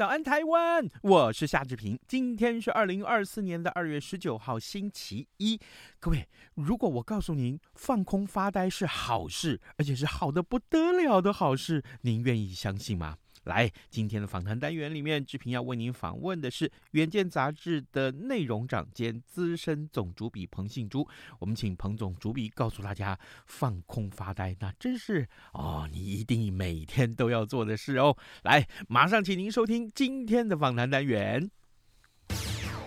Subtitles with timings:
[0.00, 0.88] 早安，台湾！
[1.02, 2.00] 我是夏志平。
[2.08, 5.60] 今天是二零二四年的二月十九号，星期一。
[5.98, 13.18] 各位，如果我告诉您放空发呆是好事，而且是好的不得了的好事，您愿意相信吗？
[13.44, 21.08] 来，今天的访谈单元里面，志平要为您访问的是《远见》杂志的内容长兼资深总主笔彭信珠。
[21.38, 28.16] 我们请彭总主笔告诉大家，放空发呆，那真是哦，你一定每天都要做的事哦。
[28.42, 31.50] 来，马上请您收听今天的访谈单元。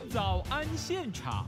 [0.10, 1.48] 早安现场。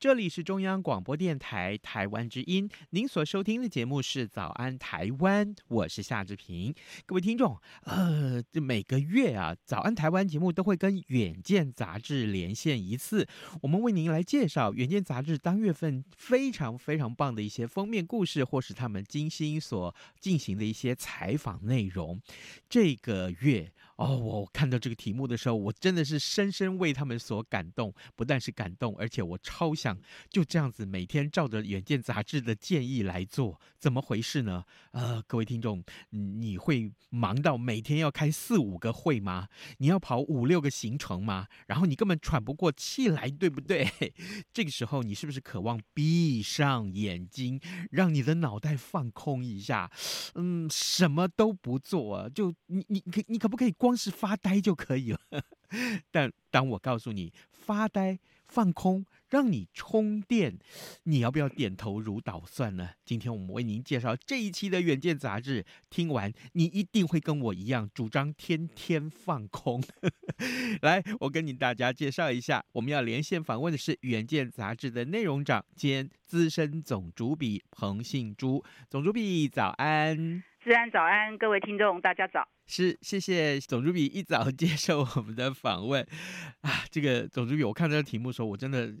[0.00, 6.72] 这里是中央广播电台台湾之音，您所收听的节目是《早安台湾》，我是夏志平。
[7.04, 13.26] 各位听众，呃，这每个月啊，《早安台湾》节目都会跟《远见》杂志连线一次，
[13.60, 22.20] 我们为您来介绍《远见》杂志当月份非常非常棒的一些封面故事，或是他们精心所进行的一些采访内容。
[22.68, 23.72] 这个月。
[23.98, 27.92] 哦，我看到这个题目的时候，我真的是深深为他们所感动。
[28.14, 29.98] 不但是感动，而且我超想
[30.30, 33.60] 就这样子每天照着《远见》杂志的建议来做。
[33.76, 34.64] 怎么回事呢？
[34.92, 39.48] 呃，各位听众，你会忙到每天要开四五个会吗？
[39.78, 41.48] 你要跑五六个行程吗？
[41.66, 43.90] 然后你根本喘不过气来，对不对？
[44.54, 47.60] 这个时候，你是不是渴望闭上眼睛，
[47.90, 49.90] 让你的脑袋放空一下？
[50.36, 53.87] 嗯，什么都不做啊，就你你可你可不可以光？
[53.88, 55.20] 光是发呆就可以了，
[56.12, 60.58] 但当我告诉你发呆、放空，让你充电，
[61.04, 62.90] 你要不要点头如捣蒜呢？
[63.02, 69.82] 今天我们为您介绍这一期的《远见》杂志，听完你一定会跟我一样主张天天放空。
[70.82, 78.62] 来，我跟你大家介绍一下，我们要连线访问的是《远见》杂志的内容长兼资深总主笔彭信珠。
[78.90, 82.46] 总主笔早安，自然早安，各位听众大家早。
[82.70, 86.06] 是，谢谢总主笔一早接受我们的访问
[86.60, 86.84] 啊！
[86.90, 88.92] 这个总主笔，我看这个题目的时候，我真的，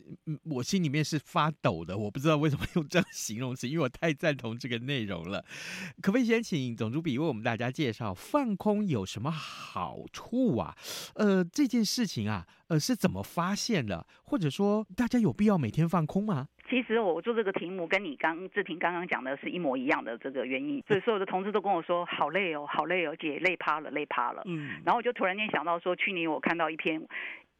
[0.44, 1.96] 我心里面是发抖的。
[1.96, 5.44] 我不知道为什么用这样形容词，因为我太赞同这个内容了。
[6.00, 10.74] 可不可以先请总主笔为我们大家介绍放空有什么好处啊？
[11.14, 14.06] 呃，这件事情啊，呃，是怎么发现的？
[14.24, 16.48] 或者说，大家有必要每天放空吗？
[16.68, 24.42] 其实我做这个题目跟你刚志平刚刚讲的是一模一样的这个原因， 所以所有的同事都跟我说好累哦，好累哦，姐累趴了，累趴了。
[24.44, 27.00] 嗯，然后我就突然间想到说，去年我看到一篇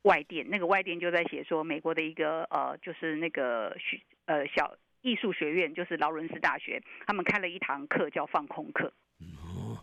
[0.03, 8.93] 外电，那个外电就在写说，美国的一个呃，就是那个学呃小艺术学院，就是劳伦斯大学，他们开了一堂课叫放空课。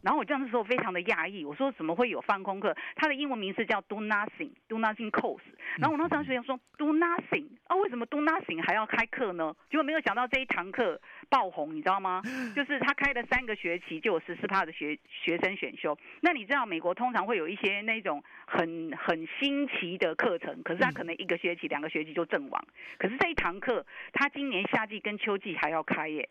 [0.01, 2.75] 然后我这样的时候非常的讶异，我说怎么会有放空课？
[2.96, 5.41] 它的英文名字叫 Do Nothing，Do Nothing Course。
[5.78, 9.56] 然后我那张学生说 Do Nothing 啊，为什么 Do Nothing 还要开课呢？
[9.69, 12.22] 结果没有想到这一堂课爆红，你知道吗？
[12.56, 15.97] 就是他开了三个学期就有十四趴的学学生选修。
[16.22, 22.67] 那你知道美国通常会有一些那种很很新奇的课程，可是他可能一个学期、两个学期就阵亡。
[23.00, 26.29] 可是这一堂课，他今年夏季跟秋季还要开耶。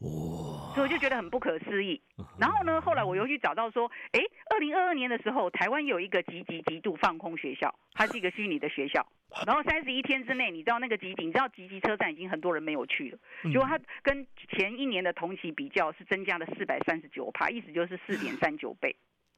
[0.00, 2.00] 所以我就觉得很不可思议。
[2.38, 9.06] 然后呢，后来我又去找到说，哎，二零二二年的时候，台湾有一个极极极度放空学校，它是一个虚拟的学校。
[9.46, 13.18] 然后三十一天之内，你知道那个集集，你知道集集车站已经很多人没有去了。
[13.52, 18.96] 结果它跟前一年的同期比较是增加了四百三十九趴，意思就是四点三九倍。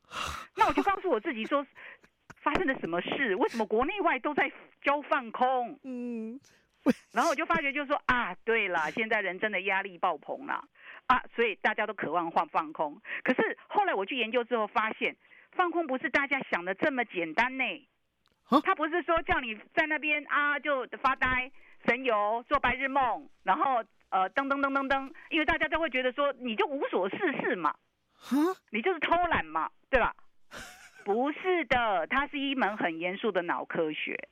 [0.56, 1.66] 那我就告诉我自己说，
[2.42, 3.34] 发生了什么事？
[3.36, 4.50] 为什么国内外都在
[4.82, 5.78] 教放空？
[5.82, 6.40] 嗯。
[7.12, 10.64] 然后我就发觉，就是说啊，对了，现在人真的压力爆棚了
[11.06, 13.00] 啊，所以大家都渴望放放空。
[13.22, 15.16] 可是后来我去研究之后发现，
[15.52, 17.64] 放空不是大家想的这么简单呢。
[18.64, 21.50] 他不是说叫你在那边啊就发呆、
[21.86, 27.74] 神游、做白日梦，然后呃噔噔噔噔噔，因为大家都会觉得说你就无所事事嘛，
[28.70, 30.14] 你就是偷懒嘛，对吧？
[31.04, 34.28] 不是的，它是一门很严肃的脑科学。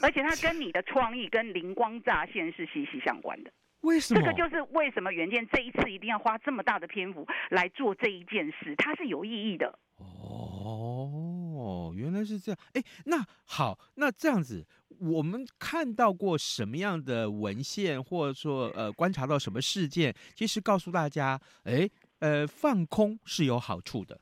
[0.00, 3.52] 而且它跟你的创意跟灵光乍现是息息相关的。
[3.80, 4.20] 为什么？
[4.20, 9.78] 这个就是为什么原件这一次一定要花这么大的篇幅来做这一件事，它是有意义的。
[9.96, 11.30] 哦。
[11.56, 12.60] 哦，原来是这样。
[12.74, 14.66] 哎，那好，那这样子，
[14.98, 21.88] 我们看到过什么样的文献，或者说呃，观察到什么事件，其实告诉大家，哎，
[22.18, 24.20] 呃，放空是有好处的。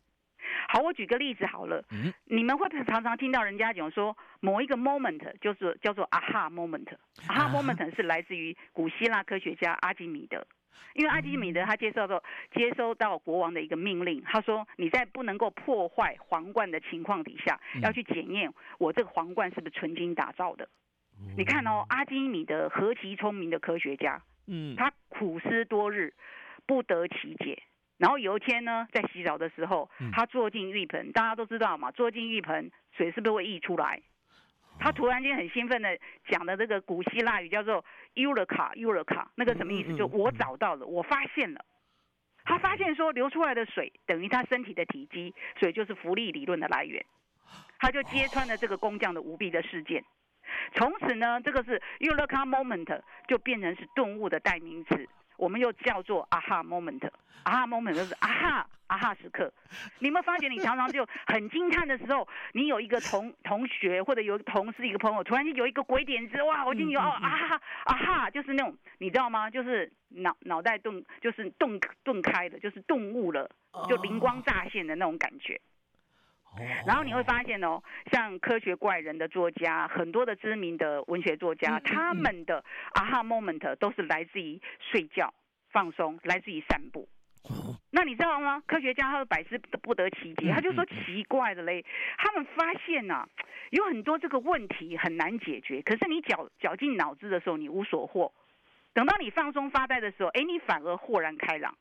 [0.72, 10.42] 好，我举个例子好了，嗯，你们会不会常常听到人家讲说，某一个 moment 就是叫做 aha moment，aha moment 是来自于古希腊科学家阿基米德。
[10.94, 12.22] 因为阿基米德他接受到
[12.54, 20.66] 接收到国王的一个命令，他说，你在不能够破坏皇冠的情况底下，要去检验我这个皇冠是不是纯金打造的。
[21.36, 26.14] 你看哦，阿基米德何其聪明的科学家，嗯，他苦思多日
[26.64, 27.62] 不得其解。
[28.02, 34.02] 然后有一天呢，在洗澡的时候，他坐进浴盆，大家都知道嘛，坐进浴盆水是不是会溢出来？
[34.80, 35.96] 他突然间很兴奋的
[36.28, 37.84] 讲的这个古希腊语叫做
[38.16, 39.94] Eureka，Eureka，那个什么意思？
[39.94, 41.64] 就我找到了，我发现了。
[42.42, 47.06] 他发现说流出来的水等于他身体的体积，水就是浮力理论的来源。
[47.78, 50.04] 他就揭穿了这个工匠的舞弊的事件。
[50.74, 55.08] 从此呢，这个是 Eureka moment 就变成是顿悟的代名词。
[55.42, 59.52] 我们又叫做 aha moment，aha moment 就是啊哈啊哈时刻。
[59.98, 66.64] 你有没有发觉，你常常就很惊叹的时候，你有一个同 同学或者有个同事一个朋友，突然间有一个鬼点子，哇！
[66.64, 69.50] 我今天有哦啊哈啊哈，就是那种你知道吗？
[69.50, 73.50] 就是脑脑袋顿就是顿顿开的，就是顿悟了，
[73.88, 75.60] 就灵光乍现的那种感觉。
[76.86, 82.62] 然后你会发现哦，像科学怪人的作家，很多的知名的文学作家，他们的
[82.94, 85.32] aha moment 都是来自于睡觉、
[85.70, 87.08] 放松，来自于散步。
[87.90, 88.62] 那你知道吗？
[88.66, 91.84] 科学家他百思不得其解，他就说奇怪的嘞，
[92.16, 93.28] 他们发现呐、啊，
[93.70, 98.32] 有很多这个问题很难解决，可是你绞绞尽脑汁的时候，你无所获；
[98.94, 101.74] 等到你放松发呆的时候，哎，你反而豁然开朗。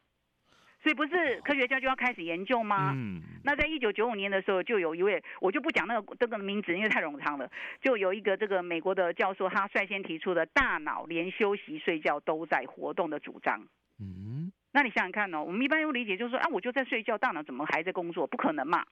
[0.81, 2.92] 所以不是科学家就要开始研究吗？
[2.95, 7.48] 嗯，那在一九九五年的时候，就有一位，我就不讲那个这个名字，因为太冗长了。
[7.81, 13.62] 就有一个这个美国的教授，他率先提出的大脑连休息睡觉都在活动的主张。
[14.00, 18.25] 嗯，那你想想看哦，我们一般用理解就是说啊，我就在睡觉，大脑怎么还在工作？
[18.25, 18.84] 不可能嘛。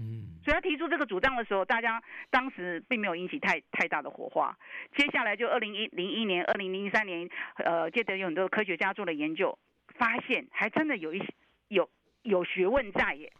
[0.00, 4.56] 嗯，所以他提出这个主张的时候，大家当时并没有引起太太大的火花。
[4.96, 9.56] 接下来就二零一零一年、二零零三年，呃，接着有很多科学家做了研究。
[10.00, 11.26] 发现还真的有一些
[11.68, 11.86] 有
[12.22, 13.30] 有学问在耶，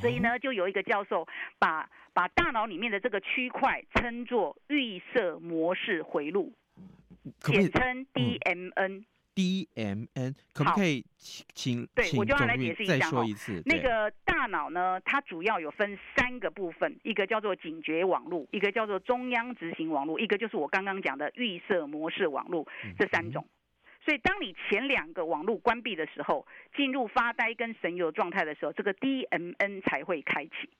[0.00, 1.28] 所以呢，就有一个教授
[1.58, 6.54] 把把大脑里面的这个区块称作预设模式回路，
[7.40, 9.04] 简称 DMN。
[9.36, 13.62] DMN 可不可以请请对，我就要来解释一下再说一次。
[13.66, 22.66] 那个大脑呢，它主要有分三个部分，一个叫做警觉网络，一个叫做中央执行网络，一个就是我刚刚讲的预设模式网络，
[22.98, 23.46] 这三种。
[24.06, 30.70] 所以，当你前两个网络关闭的时候，进入发呆跟神游状态的时候，这个 DMN 才会开启。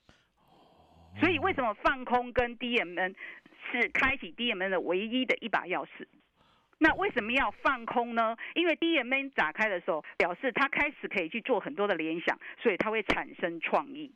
[1.19, 3.17] 所以，为什么放空跟 DMN
[3.73, 6.07] 是开启 DMN 的唯一的一把钥匙？
[6.79, 8.37] 那为什么要放空呢？
[8.55, 14.13] 因为 DMN 打开的时候，表示它开始可以去做很多的联想，所以它会产生创意。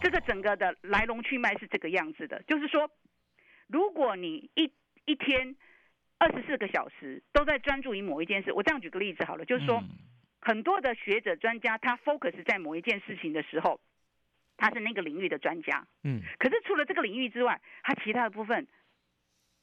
[0.00, 2.90] 这个整个的来龙去脉是这个样子的，就是说，
[3.68, 4.72] 如果你一
[5.04, 5.54] 一天。
[6.22, 8.52] 二十四个小时都在专注于某一件事。
[8.52, 9.82] 我这样举个例子好了，就是说，
[10.40, 13.80] 很多的学者专家，他 focus 在某一件事情的时候，
[14.56, 15.84] 他是那个领域的专家。
[16.04, 16.20] 嗯。
[16.38, 18.68] 可是除了这个领域之外，他其他的部分，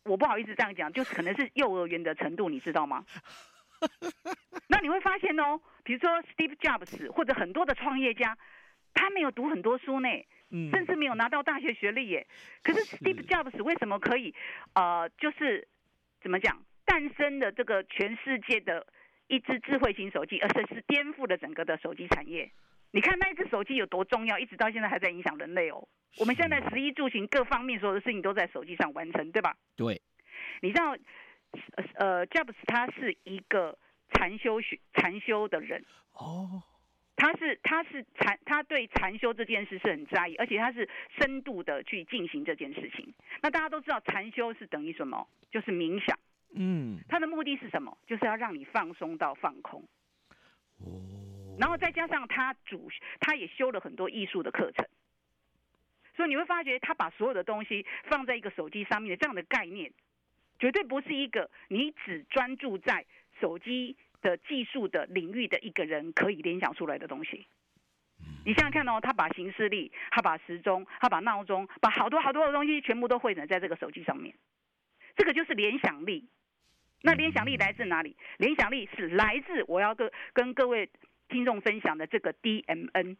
[0.03, 3.05] 我不好意思这样讲，就是可能是幼儿园的程度，你知道吗？
[4.67, 8.37] 那你会发现哦，比如说 Steve Jobs 或者很多的创业家，
[8.93, 10.09] 他没有读很多书呢，
[10.73, 12.27] 甚至没有拿到大学学历耶。
[12.63, 14.35] 可是 Steve Jobs 为什么可以？
[14.73, 15.65] 呃，就是。
[16.21, 16.61] 怎么讲？
[16.85, 18.85] 诞生的这个全世界的
[19.27, 22.51] 一只智慧型手机，而且是颠覆了整个的手机产业。
[22.91, 25.87] 你看那一只手机有多重要，一直到现在还在影响人类哦。
[26.17, 29.55] 我们现在食衣住行各方面所有的事情都在手机上完成，对吧？
[29.75, 30.01] 对。
[30.61, 30.97] 你知道，
[31.93, 33.77] 呃，Jobs 他是一个
[34.11, 36.63] 禅修学禅修的人哦。
[37.19, 40.87] 他是他是禅他对禅修这件事是很在意，而且他是
[41.19, 43.13] 深度的去进行这件事情。
[43.41, 45.27] 那大家都知道禅修是等于什么？
[45.51, 46.17] 就是冥想。
[46.55, 46.97] 嗯。
[47.09, 47.97] 他的目的是什么？
[48.07, 49.83] 就是要让你放松到放空。
[50.77, 51.57] 哦。
[51.59, 54.87] 然后再加上他主，他也修了很多艺术的课程。
[56.15, 59.91] 所以你会发觉，他把所有的东西放在一个手机上面的这样的概念，
[60.57, 63.05] 绝对不是一个你只专注在
[63.41, 63.97] 手机。
[64.21, 67.47] 的技术的领域的一个人可以联想出来的东西，
[68.45, 74.35] 你想想看哦，他把行事历，他把时钟，他把闹钟，把好多好多的东西全部都汇整在这个手机上面，
[75.15, 76.27] 这个就是联想力。
[77.01, 78.17] 那联想力来自哪里？
[78.37, 80.89] 联想力是来自我要跟跟各位
[81.29, 83.15] 听众分享的这个 DMN。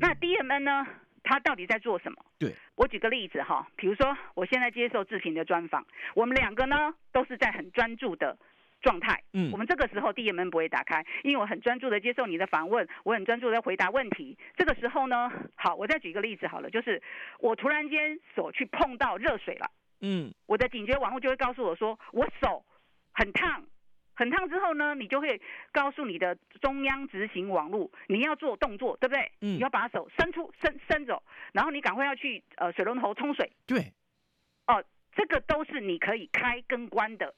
[0.00, 0.86] 那 DMN 呢？
[1.28, 2.24] 他到底在做什么？
[2.38, 8.38] 对，我举个例子哈，比如说我现在接受志平的专访，我们两个呢都是在很专注的
[8.86, 9.20] 状态。
[9.32, 14.38] 嗯，我们这个时候第一门不会打开，因为我很专注的接受你的访问，我很专注的回答问题。
[14.56, 17.02] 这个时候呢，好，我再举一个例子好了，就是
[17.40, 19.68] 我突然间手去碰到热水了。
[20.02, 22.64] 嗯，我的警觉网络就会告诉我说，我手
[23.12, 23.64] 很烫。
[24.14, 25.38] 很烫之后呢，你就会
[25.72, 29.20] 告诉你的中央执行网络，你要做动作，对不对？
[29.42, 29.56] 嗯。
[29.56, 33.52] 你要把手伸出伸伸走，然后你赶快要去呃水龙头冲水。
[33.66, 33.92] 对。
[34.68, 34.82] 哦，
[35.14, 37.34] 这个都是你可以开跟关的。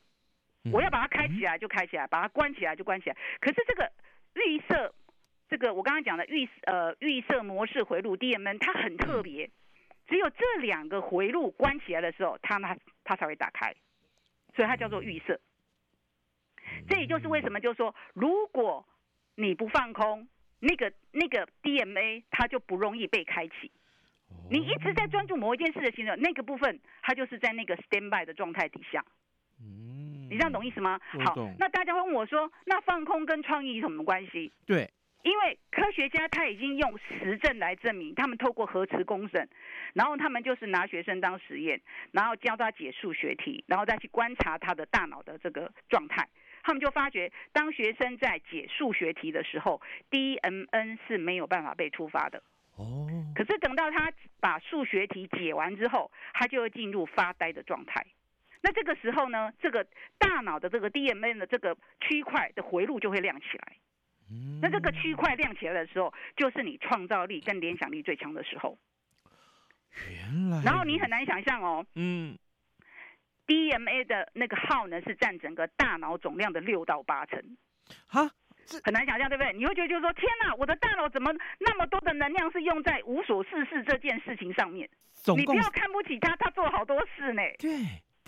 [0.65, 0.73] 嗯。
[0.73, 3.17] 我要把它开起来就开起来，把它关起来就关起来。
[3.41, 3.91] 可是这个
[4.35, 4.95] 预设，
[5.49, 9.51] 这个我刚刚讲的预呃预设模式回路 DMN，它很特别，嗯。
[10.09, 13.75] 只有这两个回路关起来的时候，它它它才会打开，
[14.55, 15.39] 所以它叫做预设。
[16.89, 18.87] 这也就是为什么，就是说，如果
[19.37, 20.29] 你不放空，
[20.61, 23.71] 那个那个 DMA 它就不容易被开启。
[24.51, 29.05] 你一直在专注某一件事的行动，那个部分它就是在那个 standby 的状态底下。
[29.61, 29.98] 嗯，
[30.31, 31.01] 你这样懂意思吗？
[31.25, 34.53] 好，那大家会问我说，那放空跟创意有什么关系？
[34.67, 34.91] 对，
[35.23, 39.49] 因为科学家他已经用实证来证明，他们透过核磁共振，
[39.95, 41.81] 然后他们就是拿学生当实验，
[42.13, 46.29] 然后教他解数学题，然后再去观察他的大脑的这个状态。
[46.63, 49.81] 他们就发觉，当学生在解数学题的时候
[50.11, 52.43] ，DMN 是没有办法被触发的。
[52.77, 53.07] 哦。
[53.35, 58.05] 可是等到他把数学题解完之后，他就会进入发呆的状态。
[58.61, 59.87] 那这个时候呢，这个
[60.19, 63.77] 大脑的这个 DMN 的这个区块的回路就会亮起来。
[64.31, 64.59] 嗯。
[64.61, 68.79] 那这个区块亮起来的时候，就是你创造力跟联想力最强的时候。
[70.11, 70.63] 原来。
[70.65, 71.87] 然后你很难想象哦。
[71.95, 72.39] 嗯。
[73.47, 77.43] DMA 的那个耗呢，是占整个大脑总量的六到八成，
[78.07, 78.31] 哈，
[78.85, 79.55] 很难想象，对不对？
[79.55, 84.87] 你会觉得就是说，天哪，我的大脑怎么那么多的能量是用在无所事事这件事情上面？
[85.35, 87.43] 你不要看不起他，他做了好多事呢。
[87.59, 87.71] 对。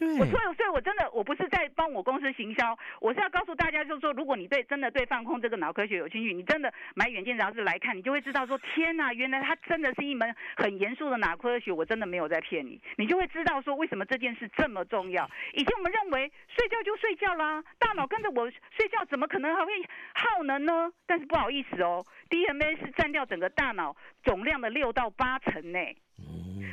[0.00, 15.28] 我所以，所以我真的，我不是在帮我公司行销，我是要告诉大家，就是说，如果你对真的对放空这个脑科学有兴趣，你真的买远见杂志来看，你就会知道说，天呐，原来它真的是一门很严肃的脑科学，我真的没有在骗你，你就会知道说，为什么这件事这么重要。
[15.52, 19.72] 以前我们认为睡觉就睡觉啦，大脑跟着我睡觉，怎么可能还会
[20.14, 20.90] 耗能呢？
[21.06, 25.78] 但是不好意思哦，DMA 是占掉整个大脑总量的六到八成呢。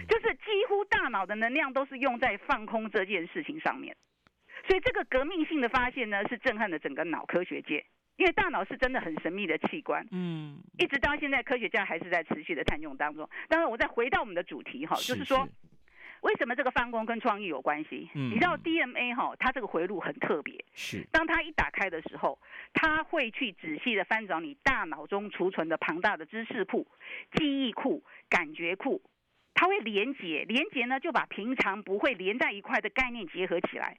[0.08, 3.96] 就是几乎大脑的能量都是用在放空这件事情上面，
[4.68, 7.86] 所以这个革命性的发现呢，是震撼了整个脑科学界。
[8.16, 13.30] 因为大脑是真的很神秘的器官，嗯，一直到现在科学家还是在持续的探用当中。
[13.48, 15.48] 当然，我再回到我们的主题哈，就是说，
[16.22, 18.10] 为什么这个放空跟创意有关系？
[18.16, 22.40] 你知道 DMA 哈，它这个回路很特别，是当它一打开的时候，
[22.74, 26.88] 它会去仔细的翻找你大脑中储存的庞大的知识库、
[27.36, 29.00] 记忆库、感觉库。
[29.60, 33.98] 它会连接，连接呢就把平常不会连在一块的概念结合起来，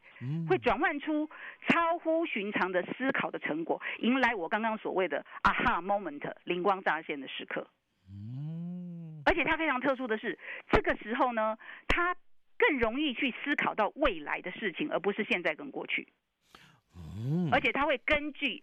[0.49, 1.29] 会转换出
[1.67, 7.67] 超乎寻常的思考的成果，迎来我刚刚所谓的 aha moment 灵光乍现的时刻。
[9.25, 10.39] 而且它非常特殊的是，
[10.71, 12.15] 这个时候呢，它
[12.57, 16.07] 更容易去思考到未来的事情，而不是现在跟过去。
[17.51, 18.63] 而且它会根据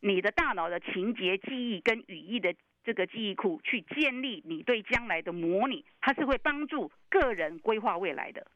[0.00, 2.54] 你的大脑的情节、记忆跟语义的。
[2.86, 8.46] 这个记忆库去建立你对将来的模拟，它是会帮助个人规划未来的。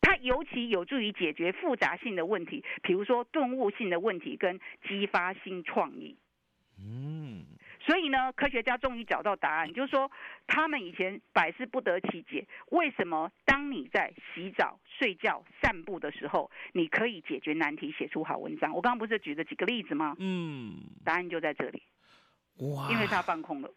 [0.00, 4.58] 它尤其有助于解决复杂性的问题，比如说顿悟性的问题跟
[4.88, 6.16] 激发新创意。
[6.78, 7.44] 嗯，
[7.80, 10.10] 所以呢，科学家终于找到答案，就是说
[10.46, 18.74] 他们以前百思不得其解，为什么当你在洗澡、睡觉、散步的时候，你可以解决难题、写出好文章？
[18.74, 20.16] 我刚刚不是举了几个例子吗？
[20.18, 21.82] 嗯，答案就在这里。
[22.58, 22.90] 哇！
[22.90, 23.70] 因为他放空了。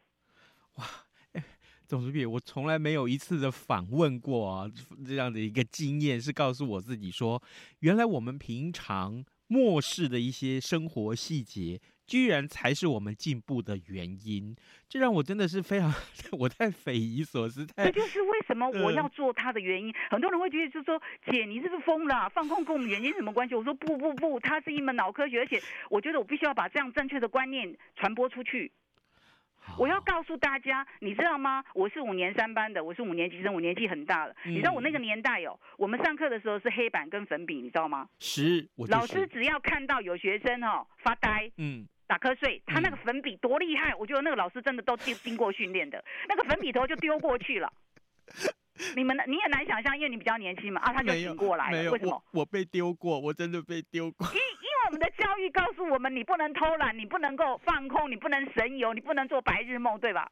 [0.75, 0.85] 哇！
[1.33, 1.43] 哎，
[1.87, 4.71] 总主编，我从来没有一次的访问过啊，
[5.05, 7.41] 这样的一个经验是告诉我自己说，
[7.79, 14.55] 原来我们平常漠视的一些生活细节，居然才是我们进步的原因。
[14.89, 15.93] 这让我真的是非常，
[16.39, 17.67] 我太匪夷所思。
[17.75, 19.91] 这就是为什么我要做他的原因。
[19.91, 22.29] 呃、很多人会觉得，就是说，姐，你是不是疯了、啊？
[22.29, 23.53] 放空跟我们原因什么关系？
[23.53, 28.71] 我说不不不，它是一门脑科学，而且我觉得我必须要把这样正确的观念传播出去。
[29.77, 31.61] 我要告诉大家，你知道吗？
[31.75, 34.33] 我是五年三班的，我是五年级生，我年纪很大了。
[34.45, 38.07] 嗯、你知道我那个年代哦，我们上课的时候是黑板跟粉笔，你知道吗？
[38.19, 41.85] 是，老师只要看到有学生哦发呆，嗯。
[42.07, 43.93] 打瞌睡，他那个粉笔多厉害！
[43.95, 47.71] 我觉得那个老师真的都经经过训练的，那个粉笔头就丢过去了。
[48.95, 51.91] 你们你也难想象，因为你比较年轻嘛，啊，他就醒过来了。
[51.91, 52.11] 为什么？
[52.31, 54.27] 我，我被丢过，我真的被丢过。
[54.27, 60.31] 因因为我们的教育告诉我们，你不能偷懒，你不能够放空，你不能神游，你不能做白日梦，对吧？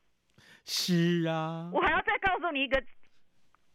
[0.64, 2.82] 是啊，我还要再告诉你一个。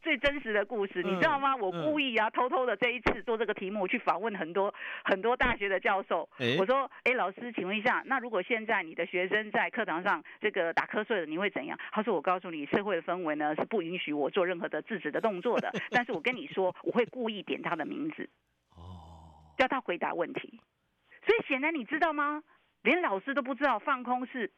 [0.02, 1.54] 最真实的故事，你知道吗？
[1.54, 4.73] 我故意啊，偷偷的这一次做这个题目，去访问很多
[5.04, 6.28] 很多大学的教授。
[6.59, 11.78] 我说，哎，老师，请问一下，那如果现在你的学生在课堂上这个打瞌睡了，你会怎样？
[11.92, 15.71] 他说，我告诉你，社会的氛围呢是不允许我做任何的制止的动作的。
[15.90, 18.28] 但是我跟你说，我会故意点他的名字，
[18.76, 20.61] 哦，叫他回答问题。
[21.26, 22.42] 所以显然你知道吗？
[22.83, 24.50] 连老师都不知道放空是。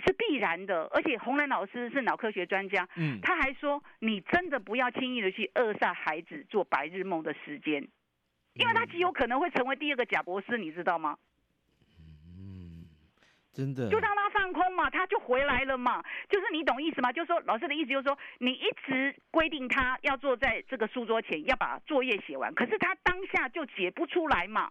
[0.00, 7.86] 是必然的，而且洪兰老师是脑科学专家，嗯，他还说，你真的不要轻易的去扼杀孩子做白日梦的时间，
[8.54, 11.16] 因为他极有可能会成为第二个贾博士，你知道吗？
[12.38, 12.86] 嗯，
[13.52, 17.12] 真的，就让他放空嘛，他就回来了嘛，就是你懂意思吗？
[17.12, 24.70] 就是说老师的意思就是说，你一直规定他要坐在这个书桌前，要把作业写完，可是他当下就解不出来嘛。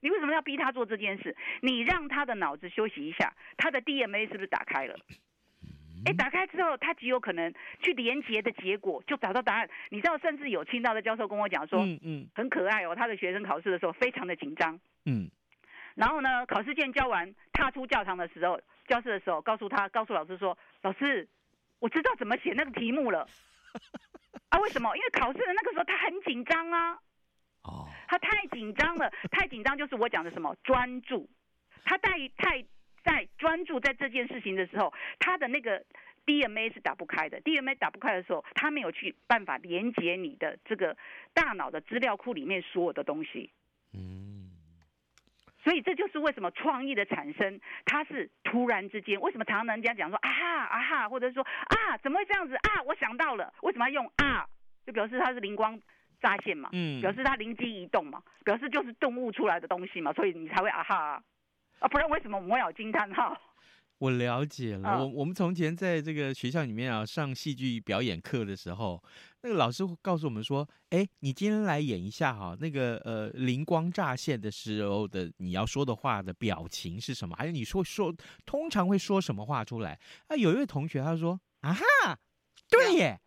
[0.00, 1.36] 你为什么要逼他做这件事？
[1.60, 4.96] 你让他的脑子休息一下，他的 DMA 是不是打开了？
[6.06, 7.52] 哎，打开之后，他极有可能
[7.82, 9.68] 去连接的结果就找到答案。
[9.90, 12.94] 你知道，甚至有清大的教授跟我讲说，嗯嗯，很可爱哦。
[12.94, 15.28] 他的学生考试的时候非常的紧张，嗯，
[15.96, 21.28] 然后呢，考试卷交完，踏出教堂的时候，教室的时候，告诉他，告诉老师说，老师，
[21.80, 23.26] 我知道怎么写那个题目了。
[24.50, 24.96] 啊，为什么？
[24.96, 26.96] 因为考试的那个时候他很紧张啊。
[28.08, 31.28] 他太紧张了， 太紧张就是我讲的什么专注。
[31.84, 32.64] 他太太
[33.04, 35.84] 在专注在这件事情的时候，他的那个
[36.26, 37.40] DMA 是打不开的。
[37.42, 40.96] DMA 打不开的时候，他没有去办法连接你的这个
[41.32, 43.50] 大脑的资料库里面所有的东西。
[43.94, 44.50] 嗯。
[45.62, 49.20] 所以这就是为什么创意的产生，它是突然之间。
[49.20, 52.82] 为什么常常人家讲说啊哈啊哈，或者说啊怎么会这样子啊？
[52.86, 54.46] 我想到了，为什么要用啊？
[54.86, 55.78] 就表示它是灵光。
[56.20, 61.22] 乍现嘛，嗯，表示它灵机一动嘛，表示就是顿悟出来的东西嘛，所以你才会啊哈啊，
[61.80, 63.36] 啊不然为什么我们会有惊叹号？
[63.98, 69.02] 我了解了，哦、我我们从前在这个学校里面啊上戏剧表演课的时候，
[69.42, 77.34] 那个老师会告诉我们说，哎，你今天来演一下哈，那个呃灵光乍现的时候的你要说的话的表情是什么？
[77.36, 78.14] 还有你说说
[78.46, 79.98] 通常会说什么话出来？
[80.28, 82.16] 啊，有一位同学他说啊哈，
[82.70, 83.20] 对耶，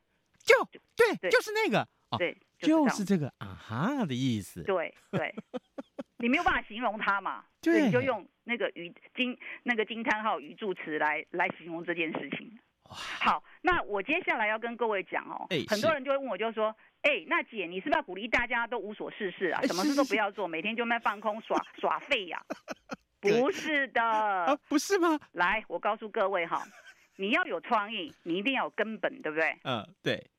[0.45, 0.55] 就
[0.95, 2.37] 对，对就是那个，哦、对。
[2.61, 4.63] 就是这个啊哈的意思。
[4.63, 5.33] 对对，
[6.17, 12.59] 你没有办法形容它嘛，对，所以你就用那个语惊那个惊叹号语助词来来形容这件事情。
[12.93, 22.43] 好，那我接下来要跟各位讲哦，欸、很多人就会问我，就说，哎、欸，那姐，你是不是要鼓励大家都无所事事啊，什么事都不要做，每天就在放空耍耍废呀？
[23.21, 25.17] 不是的、啊，不是吗？
[25.31, 26.61] 来，我告诉各位哈，
[27.15, 29.57] 你要有创意，你一定要有根本，对不对？
[29.63, 30.29] 嗯，对。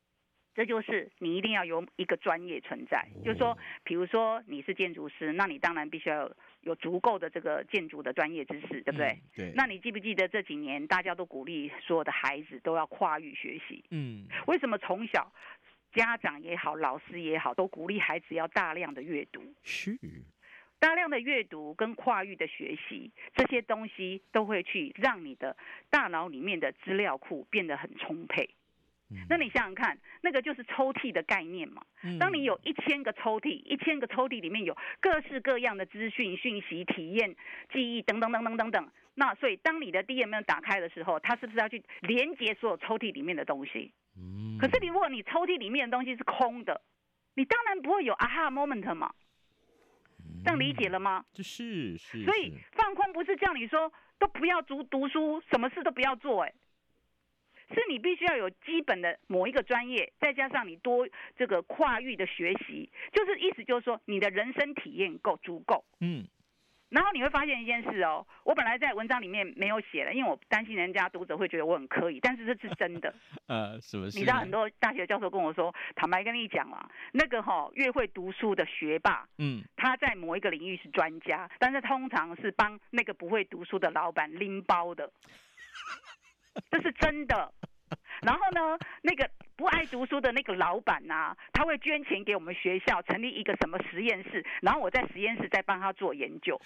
[0.54, 9.18] 这就是你一定要有一个专业存在，就是说，比如说你是建筑师，那你当然必须要有有足够的这个建筑的专业知识，对不对？
[9.34, 9.52] 对。
[9.54, 13.84] 那你记不记得这几年大家都鼓励所有的孩子都要跨域学习？
[13.90, 14.26] 嗯。
[14.46, 15.32] 为什么从小
[15.92, 19.42] 家长也好，老师也好，都鼓励孩子要大量的阅读？
[19.62, 19.98] 是。
[20.78, 25.56] 大量的阅读跟跨域的学习，这些东西都会去让你的
[25.90, 28.48] 大脑里面的资料库变得很充沛。
[29.28, 31.82] 那你想想看，那个就是抽屉的概念嘛。
[32.18, 37.34] 当你有一千个抽屉，一千个抽屉里面有各式各样的资讯、讯息、体验、
[37.72, 38.88] 记忆等等等等等等。
[39.14, 43.92] 那所以，当你的 DMM 打开的时候，它是不是要去连接所有抽屉里面的东西？
[44.58, 46.80] 可是你如果你抽屉里面的东西是空的，
[47.34, 49.12] 你当然不会有 aha moment 嘛。
[50.44, 51.24] 这样理解了吗？
[51.36, 52.24] 是是。
[52.24, 56.52] 所以放空不是叫你说都不要读读书，什么事都不要做，哎。
[57.72, 65.84] 是你必须要有基本的某一个专业，再加上你多这个跨域的学习，就是意思就是说你的人生体验够足够。
[66.00, 66.26] 嗯，
[66.88, 73.14] 然后你会发现一件事哦，我本来在文章里面没有写了，因为我担心人家读者会觉得我很刻意，但是这是真的。
[73.48, 74.18] 呃，是不是？
[74.18, 85.10] 你知道很多大学教授跟我说，坦白跟你讲啊，那个哈、哦、越会读书的学霸，嗯，他在某一个领域是专家，但是通常是帮那个不会读书的老板拎包的。
[86.70, 87.50] 这是真的，
[88.22, 96.60] 然后呢，那个不爱读书的那个老板呐、啊，他会捐钱给我们学校成立一个什么实验室，然后我在实验室再帮他做研究。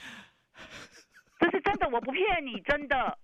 [1.39, 3.19] 这是真的，我不骗你，真的。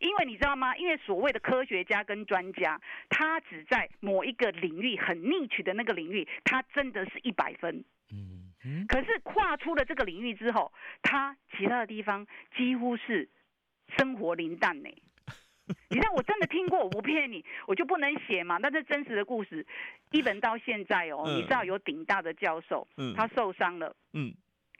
[0.00, 0.76] 因为你知道吗？
[0.76, 7.84] 因为所谓的科学家跟专家，他只在某一个领域很 niche 的那个领域，他真的是一百分。
[8.12, 8.86] 嗯嗯。
[8.88, 10.72] 可是跨出了这个领域之后，
[11.02, 13.28] 他其他的地方几乎是
[13.96, 14.90] 生活零蛋呢。
[15.90, 18.58] 你知道我真的听过，我不骗你，我就不能写嘛？
[18.58, 19.66] 那是真实的故事，
[20.12, 24.32] 一本到现在哦，嗯、你知道有顶大的教授，嗯、他受伤了，嗯，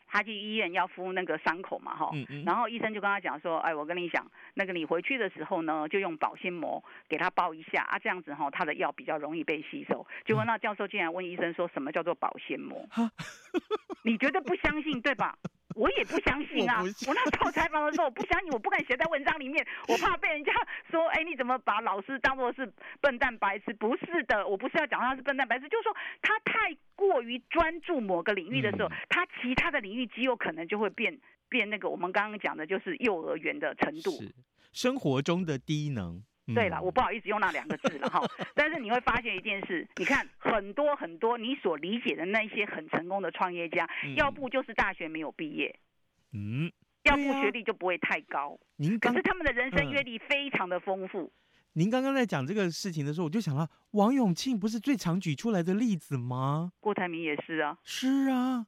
[0.07, 2.11] 他去医院要敷那个伤口嘛，哈，
[2.45, 10.07] 然后医生就跟他讲说，哎，我跟你讲，那个你回去的时候呢，就用保鲜膜给他包一下啊，这样子哈，他的药比较容易被吸收。
[10.25, 12.87] 结果那教授竟然问医生说，什么叫做保鲜膜？
[14.03, 15.37] 你觉得不相信对吧？
[15.77, 16.81] 我也不相信啊！
[16.83, 20.51] 我，我那时候采访的时候，我不相信，我不敢写在文章里面，我怕被人家
[20.91, 23.75] 说，哎，你怎么把老师当做是笨蛋白痴？
[23.75, 34.35] 不是的，我不是要讲他是笨蛋白痴，就是说他太过于专注某个领域的时候，他其他的领域极有可能就会变变那个我们刚刚讲的，就是幼儿园的程度，是
[34.73, 36.23] 生活中的低能。
[36.55, 38.21] 对了，我不好意思用那两个字了哈，
[38.55, 45.75] 但是你会发现一件事，你看很多很多你所理解的那些很成功的创业家，嗯、要不就是大学没有毕业，
[46.33, 46.71] 嗯，
[47.03, 48.57] 要不学历就不会太高。
[48.77, 51.33] 您可是他们的人生阅历非常的丰富。
[51.73, 56.73] 您刚刚在讲这个事情的时候，我就想到王永庆不是最常举出来的例子吗？
[56.81, 57.77] 郭台铭也是啊。
[57.83, 58.67] 是啊。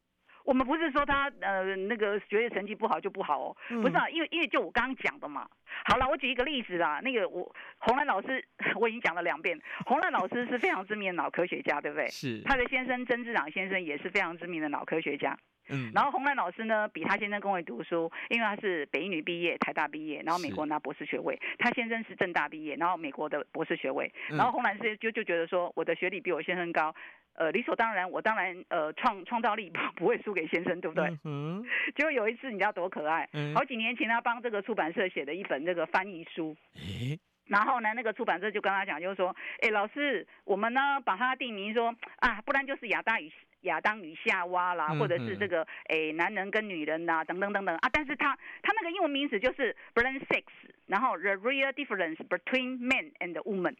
[0.48, 5.46] 我们不是说他呃那个学业成绩不好就不好哦，嗯、不是啊，因为因为就我刚刚讲的嘛。
[5.84, 8.42] 好了，我举一个例子啦，那个我洪兰老师
[8.80, 12.08] 我已经讲了两遍，洪兰老师是非常知名的脑科学家，对不对？
[12.08, 12.40] 是。
[12.46, 15.38] 他的先生曾志朗先生也是非常知名的脑科学家。
[15.68, 15.92] 嗯。
[15.94, 21.38] 然后洪兰老师呢，比他先生更会读书，因为他是北一女毕业，台大毕业，然后美国拿博士学位。
[21.58, 24.10] 他先生是政大毕业，然后美国的博士学位。
[24.30, 26.94] 然后洪兰是就就觉得说，我的学历比我先生高。
[27.38, 31.16] 呃，理所当然，我当然呃创创造力不 不会输给先生，对不对？
[31.22, 31.64] 嗯。
[31.94, 33.28] 结果有一次，你知道多可爱？
[33.32, 33.54] 嗯。
[33.54, 36.56] 好几年前，他帮这个出版社写的一本这个翻译书。
[36.74, 47.88] 欸、然后呢，那个出版社就跟他讲，就是说，哎，老师，我们呢把它定名说啊，不然就是亚当与亚当与夏娃啦，或者是这个哎男人跟女人呐，等等等等啊。
[47.92, 50.42] 但是他他那个英文名字就是 Brain Sex，
[50.86, 53.76] 然后 The Real Difference Between Men and Women。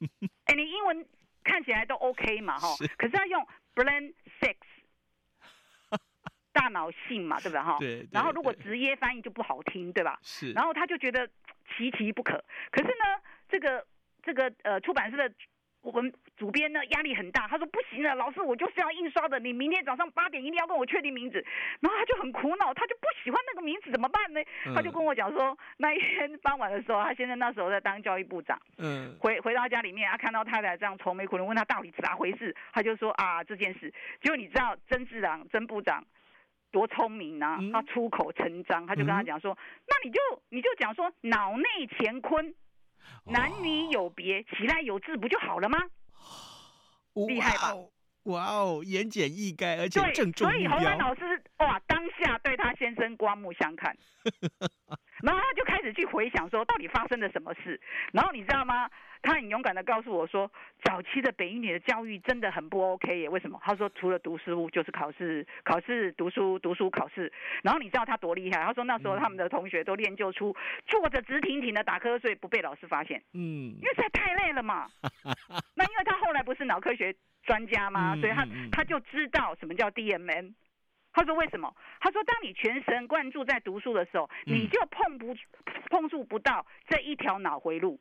[0.46, 1.06] 哎，你英文。
[1.48, 4.56] 看起来都 OK 嘛，哈，可是要用 brain sex，
[6.52, 7.76] 大脑性嘛，对不对，哈？
[7.80, 8.06] 对。
[8.12, 10.18] 然后如果直接翻译就不好听，对吧？
[10.22, 10.52] 是。
[10.52, 11.26] 然后他就觉得
[11.76, 13.86] 奇奇不可，可是呢，这个
[14.22, 15.34] 这个呃出版社的。
[15.80, 21.44] 我们主编呢压力很大，他说不行了，老师我就是要印刷的，你明天早上八点一定要跟我确定名字。
[21.80, 24.40] 然后他就很苦恼，他就不喜欢那个名字怎么办呢？
[24.66, 36.04] 嗯、他就跟我讲说，那一天傍晚的时候，他先生那时候在当教育部长，嗯，回回到家里面，他看到太太这样愁眉苦脸，问他到底咋回事，他就说啊这件事，结果你知道曾志朗曾部长
[36.72, 40.18] 多聪明啊，嗯、他出口成章，他就跟他讲说，嗯、那你就
[40.50, 41.64] 你就讲说脑内
[41.98, 42.52] 乾坤。
[43.24, 45.78] 男女有别，其来有志，不就好了吗？
[47.26, 47.74] 厉害吧？
[48.24, 50.48] 哇哦，言简意赅，而且正中。
[50.48, 53.96] 所以侯兰老师哇，当下对他先生刮目相看，
[55.22, 57.80] 然后他就开始去回想说，到底发生了什么事？
[58.12, 58.88] 然后你知道吗？
[59.22, 60.50] 他很勇敢的告诉我说，
[60.82, 63.28] 早期的北一女的教育真的很不 OK 耶。
[63.28, 63.60] 为什么？
[63.62, 67.32] 他说除了读书就是考试，考试读书，读书考试。
[67.62, 68.64] 然后你知道他多厉害？
[68.64, 70.54] 他说那时候他们的同学都练就出
[70.86, 73.22] 坐着直挺挺的打瞌睡不被老师发现。
[73.34, 74.88] 嗯，因为实在太累了嘛。
[75.74, 78.16] 那因为他后来不是脑科学专家吗？
[78.20, 80.54] 所以他他就知道什么叫 DMN。
[81.12, 81.74] 他说为什么？
[82.00, 85.34] 他说当你全神贯注在读书的时候，你就碰不
[85.90, 87.98] 碰触不到这一条脑回路。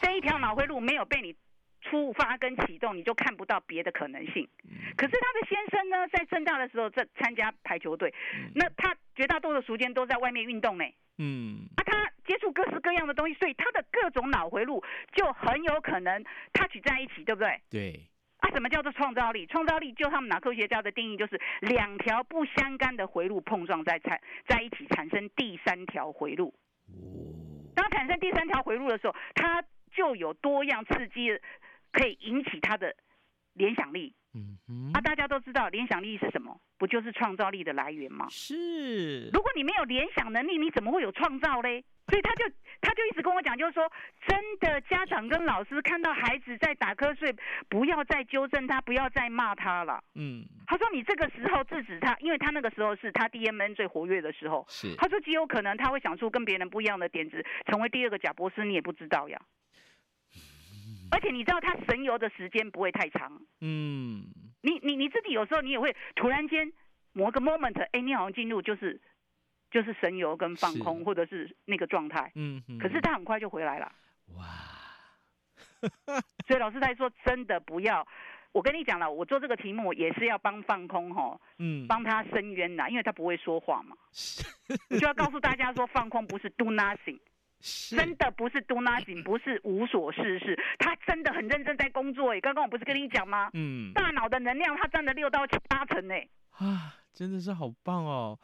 [0.00, 1.34] 这一条脑回路没有被你
[1.80, 4.48] 触发跟启动，你就看不到别的可能性。
[4.96, 8.12] 可是他的先生呢，在正大的时候在参加排球队，
[8.54, 10.84] 那他绝大多数时间都在外面运动呢。
[11.18, 17.60] 嗯，啊，他接触各式各样的东西，所以他的各种脑回路就很有可能 touch 在一起，对不对？
[17.70, 18.00] 对。
[18.38, 19.46] 啊，什么叫做创造力？
[19.46, 26.52] 创造力就他们脑科学家的定义，就是两条不相干的回路碰撞在产在一起，产生第三条回路。
[26.88, 27.30] 哦
[27.76, 29.60] 当产生第三条回路的时候，它
[29.94, 31.40] 就有多样刺激，
[31.92, 32.94] 可以引起他的
[33.54, 34.14] 联想力。
[34.36, 36.60] 嗯哼，啊，大家都知道联想力是什么？
[36.76, 38.26] 不就是创造力的来源吗？
[38.30, 39.30] 是。
[39.32, 41.84] 如果你没有联想能力，你怎么会有创造嘞？
[42.08, 42.44] 所以他就
[42.80, 43.90] 他就一直跟我讲，就是说，
[44.26, 47.32] 真的家长跟老师看到孩子在打瞌睡，
[47.68, 50.02] 不要再纠正他，不要再骂他了。
[50.16, 50.44] 嗯。
[50.66, 54.66] 他说你这个时候制止他，因为他那个时候是他 DMN 最活跃的时候。
[54.68, 54.96] 是。
[54.96, 59.40] 他说极有可能他会想出跟别人不一样的点子，成为第二个贾博士，你也不知道呀。
[61.14, 64.26] 而且你知道他神游的时间不会太长，嗯，
[64.62, 66.72] 你你你自己有时候你也会突然间
[67.12, 69.00] 某个 moment，哎，你好像进入就是
[69.70, 73.92] 就是神游跟放空，或者是那个状态，嗯哼，可是他很快就回来了，
[74.36, 74.44] 哇，
[76.48, 78.04] 所以老师在说真的不要，
[78.50, 83.96] 我跟你讲了，我做这个题目也是要帮放空哈，嗯，帮他伸冤呐，因为他不会说话嘛，
[84.90, 87.20] 你就要告诉大家说放空不是 do nothing。
[87.66, 92.34] 是真的不是 do nothing， 不是无所事事，他真的很认真在工作。
[92.34, 93.48] 哎，刚刚我不是跟你讲吗？
[93.54, 96.12] 嗯，大脑的能量他占了六到七八成。
[96.12, 98.38] 哎，啊，真的是好棒哦。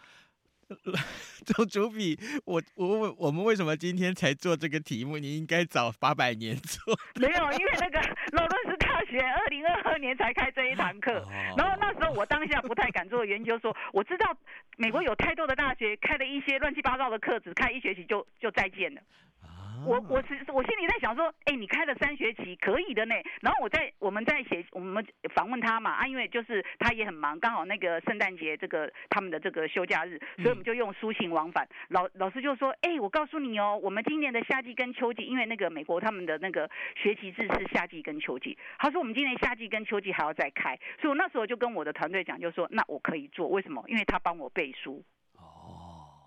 [1.44, 5.18] 总主笔，我我问我们为什么今天才做这个题目？
[5.18, 6.96] 你应该早八百年做。
[7.20, 8.00] 没有，因为那个
[8.32, 11.24] 劳伦斯大学二零二二年才开这一堂课，
[11.56, 14.36] 然后那时候我当下不太敢做研究说，说我知道
[14.76, 19.00] 美国有太多的大学开了一些乱七八糟的课，只开一学期就就再见了。
[19.86, 23.14] 我我是我心里在想说，哎、欸，你开了三学期可以的呢。
[23.40, 25.04] 然后我在我们在写我们
[25.34, 31.66] 访问他嘛啊，因为就是他也很忙，刚好那个圣诞节这个他们的这个休假日，所以我们就用书信往返。
[31.88, 43.82] 老老师就说，哎、欸，我告诉你哦，我们今年的夏季跟秋季，因为那个美国他们的那个学期制是夏季跟秋季，他说我们今年夏季跟秋季还要再开，所以我那时候就跟我的团队讲，就说那我可以做，为什么？
[43.88, 45.02] 因为他帮我背书。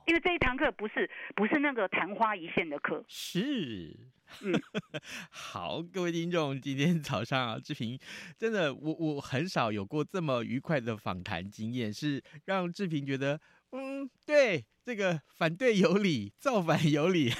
[0.05, 3.95] 因为这一堂课不是不是那个昙花一现的课，是，
[4.41, 4.53] 嗯，
[5.29, 7.99] 好，各位听众，今天早上啊，志平
[8.37, 13.39] 真的，我我很少有过这么愉快的访谈经验，是让志平觉得，
[13.71, 14.65] 嗯，对。
[14.85, 17.31] 这个反对有理，造反有理，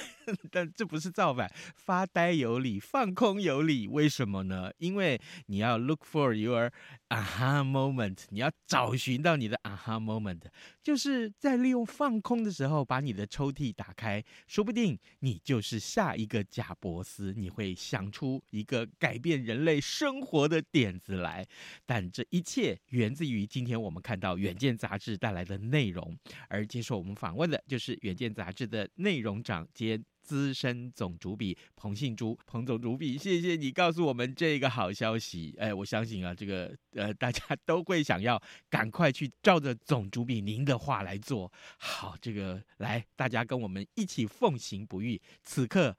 [0.50, 4.70] 但这不是造反，发呆有理，放空有理，为什么呢？
[4.78, 6.72] 因为你要 look for your
[7.10, 10.40] aha moment，你要找寻到你的 aha moment，
[10.82, 21.46] 就是在利用放空的时候，把你的抽屉打开，说不定你就是下一个贾伯斯，你会想出一个改变人类生活的点子来。
[21.84, 26.16] 但这一切源自于今天我们看到《远见》杂志带来的内容，
[26.48, 27.36] 而接受我们访。
[27.36, 35.54] 问的就是《远见》杂志的内容长兼资深总主笔彭信珠，彭总主笔，谢谢你告诉我们这个好消息。
[35.58, 41.52] 哎，我相信啊，这个呃，大家 都会想要赶快去照着总主笔您的话来做。
[41.76, 45.94] 好，这个来，大家跟我们一起奉行不渝，此刻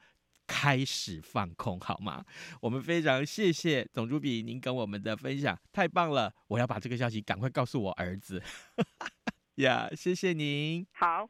[0.47, 2.25] 开始放空好吗？
[2.61, 6.33] 我们非常谢谢总主笔您跟我们的分享，太棒了！
[6.47, 8.41] 我要把这个消息赶快告诉我儿子。
[9.55, 10.85] 呀谢谢您。
[10.91, 11.29] 好。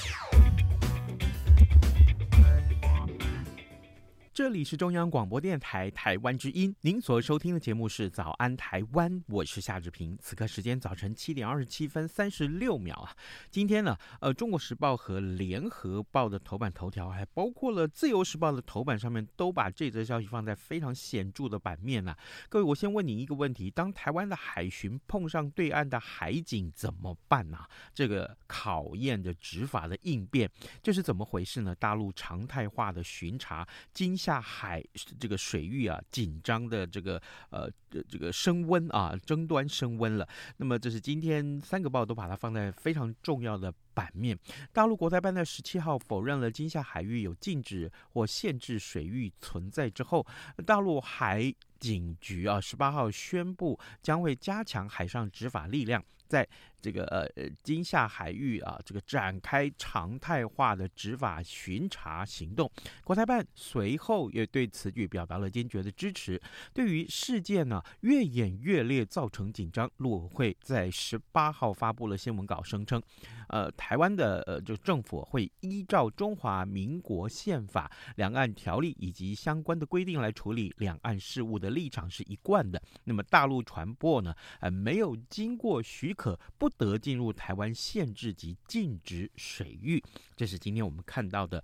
[4.33, 10.17] 这里是中央广播电台台湾之音，您所收听的节目是《早安台湾》，我是夏志平。
[10.21, 13.13] 此刻时间早晨七点二十七分三十六秒啊。
[13.49, 22.17] 今天呢，呃，《中国时报》和《联合报》的头版头条，还包括了《自由时报》的头版上面，都把这则消息放在非常显著的版面呢、啊。
[22.47, 30.49] 各位，我先问你一个问题：当台湾的海巡碰上对岸的海警怎么办呢、这个考验着执法的应变，
[30.81, 31.75] 这是怎么回事呢？
[31.75, 34.83] 大陆常态化的巡查，今下海
[35.19, 37.67] 这个水域啊，紧张的这个呃
[38.07, 40.27] 这个升温啊，争端升温了。
[40.57, 44.37] 那么这是今天三个报都把它放在非常重要的版面。
[44.71, 50.23] 大陆国台办在十七号否认了今夏海域有禁止或限制水域存在之后，
[50.67, 56.03] 大陆海警局啊十八号宣布将会加强海上执法力量。
[56.27, 56.47] 在
[56.81, 62.69] 这个呃呃今夏海域啊，这个展开常态化的执法巡查行动。
[63.03, 66.41] 国台办随后也对此举表达了坚决的支持。
[66.73, 73.01] 对于事件呢越演越烈，造成紧张，陆委会在十八号发布了新闻稿，声称，
[73.49, 82.81] 呃，台湾的呃就政府会依照中华民国宪法、两岸条例以及相关的规定来处理两岸事务的立场是一贯的。
[83.03, 86.15] 那么大陆船舶呢，呃，没有经过许。
[86.21, 90.03] 可不得进入台湾限制及禁止水域，
[90.35, 91.63] 这是今天我们看到的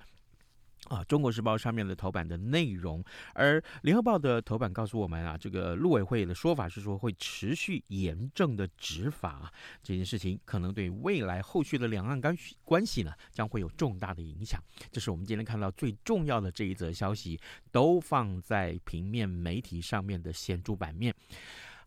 [0.86, 3.04] 啊，《中国时报》上面的头版的内容。
[3.34, 9.52] 而《联合报》的头版告诉我们啊，这个陆委会的说法是说会持续严正的执法
[9.84, 14.64] 这件事情，可能对未来后续的两岸关关系呢，将会有重大的影响。
[14.92, 17.38] 这是我们今天看到最重要的这一则消息，
[17.72, 21.14] 都放在平面媒体上面的显著版面。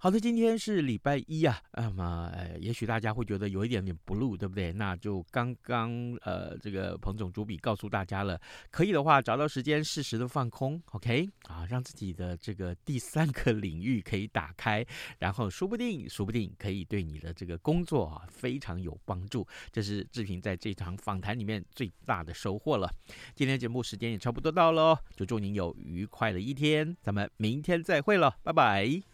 [0.02, 4.72] 好的，今天是礼拜一啊，那么呃，也许大家会觉得有一点点 blue，对不对？
[4.72, 14.82] 那就刚刚呃，这个彭总主笔告诉大家了，可以的话找到时间适时的放空，OK 啊，让自己的这个第三个领域可以打开，
[15.18, 19.46] 然后说不定说不定可以对你的这个工作啊非常有帮助。
[19.70, 22.90] 这是志平在这场访谈里面最大的收获了。
[23.34, 29.09] 今天节目时间也差不多到了，就祝您有愉快的一天，咱们明天再会了，拜拜。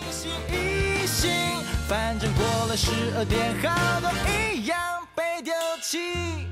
[0.00, 1.30] 一心一心，
[1.88, 4.78] 反正过了十二点，好都一样
[5.14, 6.48] 被丢弃。